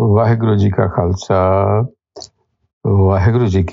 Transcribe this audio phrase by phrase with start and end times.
[0.00, 1.36] ਵਾਹਿਗੁਰੂ ਜੀ ਕਾ Khalsa
[2.86, 3.64] Waheguru ji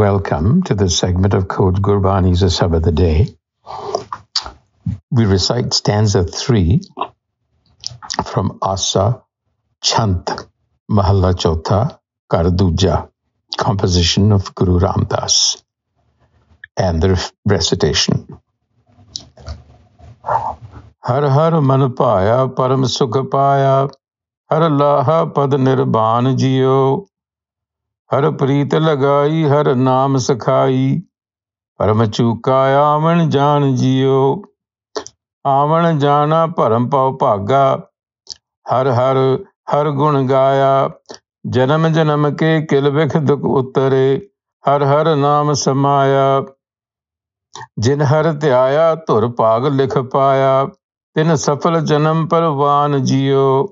[0.00, 3.36] Welcome to the segment of Code Gurbani A Sabad a Day.
[5.18, 6.80] We recite stanza 3
[8.30, 9.06] from Asa
[9.90, 10.32] Chant
[10.98, 11.80] Mahalla Chotha
[12.32, 12.98] Karduja,
[13.64, 15.62] composition of Guru Ramdas,
[16.88, 17.12] and the
[17.56, 18.26] recitation.
[21.04, 23.88] ਹਰ ਹਰ ਮਨ ਪਾਇਆ ਪਰਮ ਸੁਖ ਪਾਇਆ,
[24.50, 27.06] ਹਰ ਲਾਹਾ ਪਦ ਨਿਰਬਾਨ ਜਿਉ।
[28.10, 31.02] ਹਰ ਪ੍ਰੀਤ ਲਗਾਈ, ਹਰ ਨਾਮ ਸਖਾਈ,
[31.78, 34.42] ਪਰਮ ਚੂਕਾ ਆਵਣ ਜਾਣ ਜਿਉ।
[35.46, 37.80] ਆਵਣ ਜਾਣਾ ਭਰਮ ਪਉ ਭਾਗਾ,
[38.66, 39.16] ਹਰ ਹਰ
[39.74, 40.90] ਹਰ ਗੁਣ ਗਾਇਆ।
[41.46, 44.28] ਜਨਮ ਜਨਮ ਕੇ ਕਿਲ ਵਿਖ ਦੁਖ ਉਤਰੇ,
[44.64, 46.42] ਹਰ ਹਰ ਨਾਮ ਸਮਾਇਆ।
[47.78, 50.68] ਜਿਨ ਹਰ ਧਿਆਇਆ, ਧੁਰ ਭਾਗ ਲਿਖ ਪਾਇਆ।
[51.19, 53.65] ਤਿਨ ਸਫਲ ਜਨਮ ਪਰਵਾਨ ਜਿਉ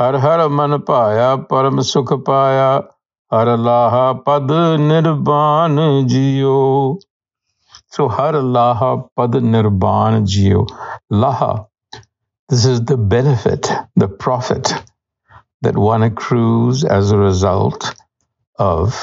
[0.00, 2.82] ਹਰ ਹਰ ਮਨ ਭਾਇਆ ਪਰਮ ਸੁਖ ਪਾਇਆ
[3.32, 6.98] ਹਰ ਲਾਹਾ ਪਦ ਨਿਰਵਾਨ ਜਿਉ
[7.90, 10.66] ਸੋ ਹਰ ਲਾਹਾ ਪਦ ਨਿਰਵਾਨ ਜਿਉ
[11.12, 11.64] ਲਾਹਾ
[12.50, 13.68] this is the benefit
[14.00, 14.72] the profit
[15.62, 17.94] that one accrues as a result
[18.58, 19.02] of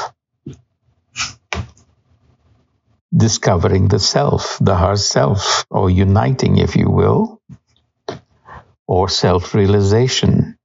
[3.12, 7.40] discovering the self, the her self, or uniting, if you will,
[8.91, 10.59] or self realization.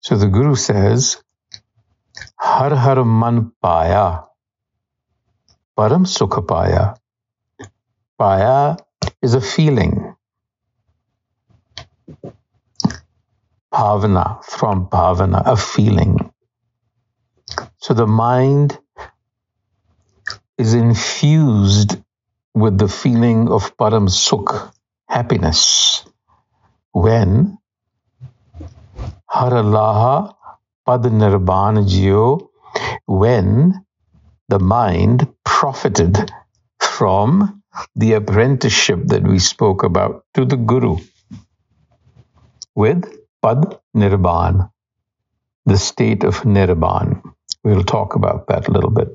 [0.00, 1.16] So the Guru says,
[2.36, 4.26] Har Har Man Paya,
[5.78, 6.94] Param Sukha Paya.
[8.20, 8.78] Paya
[9.22, 10.14] is a feeling.
[13.72, 16.18] Bhavana, from Bhavana, a feeling.
[17.78, 18.78] So the mind
[20.58, 21.96] is infused
[22.60, 24.72] with the feeling of Param Sukh,
[25.08, 26.04] happiness,
[26.92, 27.58] when
[29.30, 30.34] Haralaha
[30.86, 32.48] Pad Nirban
[33.06, 33.84] when
[34.48, 36.32] the mind profited
[36.80, 37.62] from
[37.94, 40.96] the apprenticeship that we spoke about to the Guru
[42.74, 43.04] with
[43.42, 44.70] Pad Nirban,
[45.66, 47.22] the state of Nirban.
[47.62, 49.08] We'll talk about that a little bit.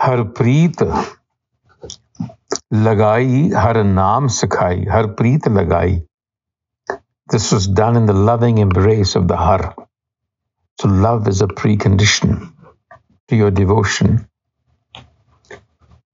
[0.00, 0.82] हर प्रीत
[2.72, 6.02] लगाई हर नाम सिखाई हर प्रीत लगाई
[7.34, 9.62] this was done in the loving embrace of the har
[10.82, 12.36] so love is a precondition
[13.28, 14.12] to your devotion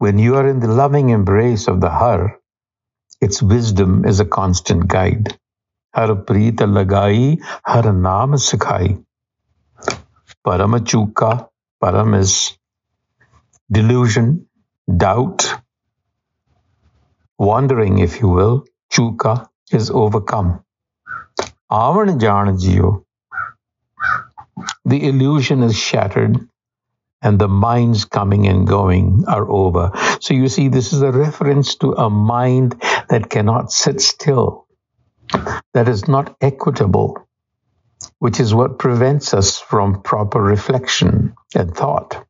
[0.04, 2.30] when you are in the loving embrace of the har
[3.26, 5.34] its wisdom is a constant guide
[5.98, 7.36] har preet lagai
[7.72, 8.88] har naam sikhai
[10.48, 11.32] param chuka
[11.84, 12.36] param is
[13.71, 14.47] delusion,
[14.95, 15.53] doubt,
[17.37, 20.63] wandering, if you will, chuka is overcome.
[21.71, 22.17] Avan
[24.85, 26.47] the illusion is shattered
[27.21, 29.91] and the minds coming and going are over.
[30.21, 34.67] So you see, this is a reference to a mind that cannot sit still,
[35.73, 37.27] that is not equitable,
[38.19, 42.26] which is what prevents us from proper reflection and thought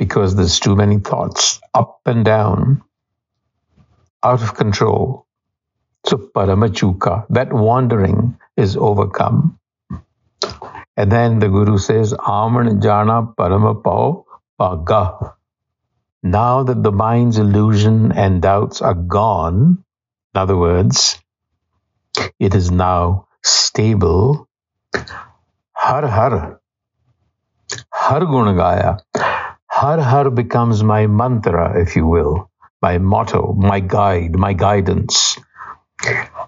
[0.00, 2.82] because there's too many thoughts up and down,
[4.24, 5.26] out of control.
[6.06, 9.58] So paramachuka, that wandering is overcome.
[10.96, 14.24] And then the Guru says, Aman jana paramapao
[14.58, 15.34] paga.
[16.22, 19.84] Now that the mind's illusion and doubts are gone,
[20.34, 21.18] in other words,
[22.38, 24.48] it is now stable.
[25.74, 26.60] Har har.
[27.92, 28.98] Har gunagaya.
[29.80, 32.50] Har Har becomes my mantra, if you will,
[32.82, 35.38] my motto, my guide, my guidance.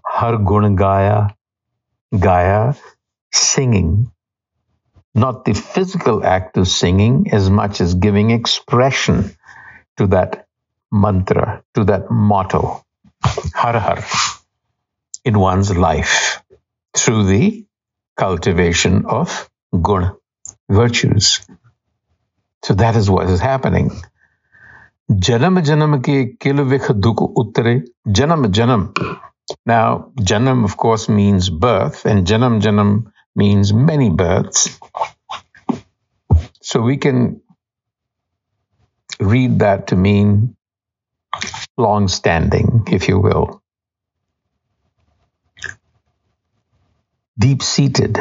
[0.04, 1.34] Har Gun Gaya,
[2.26, 2.75] Gaya,
[3.32, 4.10] singing.
[5.15, 9.34] Not the physical act of singing as much as giving expression
[9.97, 10.47] to that
[10.91, 12.84] mantra, to that motto.
[13.54, 14.04] Har Har
[15.24, 16.42] in one's life
[16.95, 17.65] through the
[18.15, 20.16] cultivation of guna,
[20.68, 21.41] virtues.
[22.64, 23.91] So that is what is happening.
[25.10, 27.86] Janam janam ke kilvik duk uttare.
[28.09, 28.97] Janam janam.
[29.66, 34.78] Now, janam of course means birth, and janam janam means many births.
[36.62, 37.42] So we can
[39.20, 40.56] read that to mean
[41.78, 43.62] long standing, if you will.
[47.38, 48.18] Deep seated.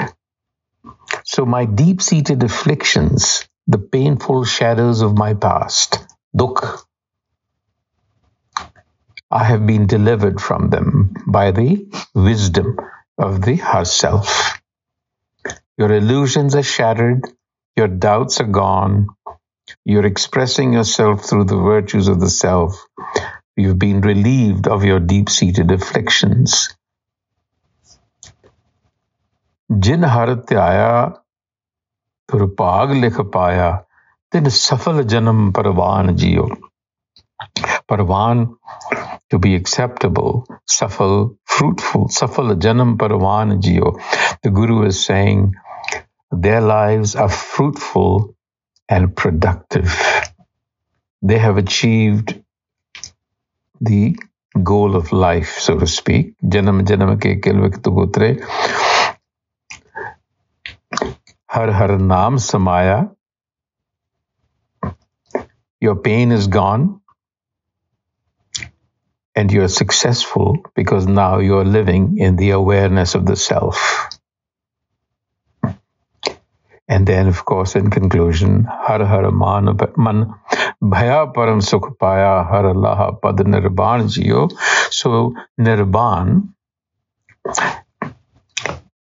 [1.25, 5.99] So my deep seated afflictions the painful shadows of my past.
[6.35, 6.85] Dukh.
[9.31, 12.77] I have been delivered from them by the wisdom
[13.17, 14.59] of the herself.
[15.77, 17.21] Your illusions are shattered,
[17.77, 19.07] your doubts are gone,
[19.85, 22.85] you're expressing yourself through the virtues of the self.
[23.55, 26.75] You've been relieved of your deep seated afflictions.
[29.79, 31.19] Jin Haratyaya
[32.31, 33.71] तुर भाग लिख पाया
[34.33, 36.49] तिन सफल जन्म परवान जियो
[37.87, 38.55] Parvan
[39.31, 43.99] to be acceptable, safal, fruitful, safal janam parvan jiyo.
[44.43, 45.55] The Guru is saying
[46.31, 48.35] their lives are fruitful
[48.89, 49.93] and productive.
[51.23, 52.41] They have achieved
[53.81, 54.17] the
[54.63, 56.35] goal of life, so to speak.
[56.43, 58.41] Janam janam ke kilvik tugutre.
[61.61, 63.11] Har har naam samaya.
[65.79, 67.01] Your pain is gone
[69.35, 74.09] and you're successful because now you're living in the awareness of the self.
[76.87, 80.33] And then, of course, in conclusion, Har Har Man, man
[80.83, 84.51] Bhaya Param Sukh Paya Har Allah Pad Nirban Jiyo.
[84.91, 86.49] So, Nirban,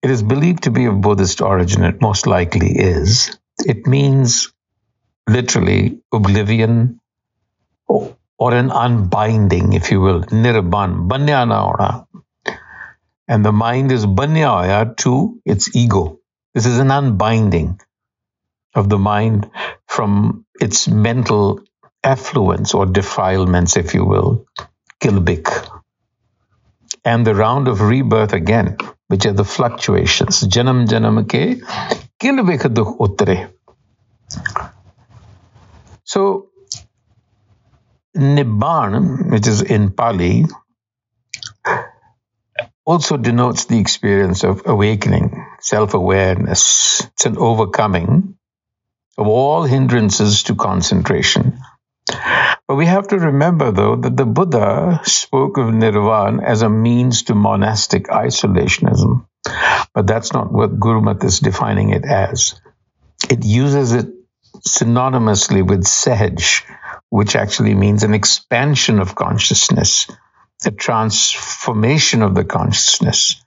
[0.03, 3.37] it is believed to be of Buddhist origin, it most likely is.
[3.65, 4.51] It means
[5.29, 6.99] literally oblivion
[7.87, 12.07] or an unbinding, if you will, nirban, banya
[13.27, 16.19] And the mind is banya to its ego.
[16.53, 17.79] This is an unbinding
[18.75, 19.49] of the mind
[19.87, 21.61] from its mental
[22.03, 24.45] affluence or defilements, if you will,
[25.01, 25.47] kilbik.
[27.05, 28.77] And the round of rebirth again,
[29.11, 30.41] which are the fluctuations.
[30.41, 33.51] Janam janam ke dukh utre.
[36.05, 36.49] So
[38.15, 40.45] Nibbana, which is in Pali,
[42.85, 47.01] also denotes the experience of awakening, self awareness.
[47.13, 48.37] It's an overcoming
[49.17, 51.59] of all hindrances to concentration.
[52.71, 57.23] But we have to remember, though, that the Buddha spoke of nirvana as a means
[57.23, 59.25] to monastic isolationism.
[59.93, 62.61] But that's not what Gurmat is defining it as.
[63.29, 64.07] It uses it
[64.65, 66.63] synonymously with sehaj,
[67.09, 70.07] which actually means an expansion of consciousness,
[70.65, 73.43] a transformation of the consciousness,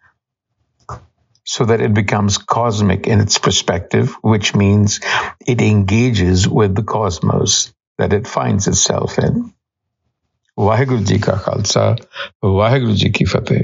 [1.44, 5.00] so that it becomes cosmic in its perspective, which means
[5.46, 9.41] it engages with the cosmos that it finds itself in.
[10.59, 11.95] Waheguru ji ਕਾ ਖਾਲਸਾ
[12.45, 13.57] ਵਾਹਿਗੁਰੂ ਜੀ ਕੀ ਫਤਿਹ